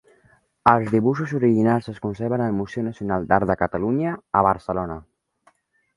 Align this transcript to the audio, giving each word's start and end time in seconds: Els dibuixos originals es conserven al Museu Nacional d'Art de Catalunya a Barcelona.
Els 0.71 0.87
dibuixos 0.93 1.33
originals 1.41 1.91
es 1.93 2.01
conserven 2.07 2.45
al 2.45 2.57
Museu 2.61 2.85
Nacional 2.89 3.31
d'Art 3.33 3.51
de 3.53 3.59
Catalunya 3.63 4.19
a 4.41 4.45
Barcelona. 4.49 4.99